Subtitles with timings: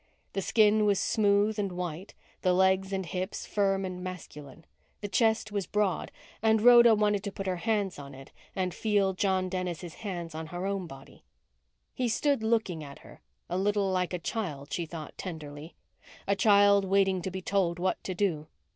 [0.33, 4.65] The skin was smooth and white, the legs and hips firm and masculine.
[5.01, 9.13] The chest was broad and Rhoda wanted to put her hands on it and feel
[9.13, 11.23] John Dennis' hands on her own body.
[11.93, 15.75] He stood looking at her, a little like a child, she thought tenderly;
[16.25, 18.47] a child waiting to be told what to do.